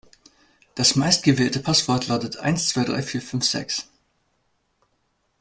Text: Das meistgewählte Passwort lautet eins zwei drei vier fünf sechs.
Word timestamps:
Das 0.73 0.95
meistgewählte 0.95 1.59
Passwort 1.59 2.07
lautet 2.07 2.37
eins 2.37 2.69
zwei 2.69 2.83
drei 2.85 3.03
vier 3.03 3.21
fünf 3.21 3.45
sechs. 3.45 3.87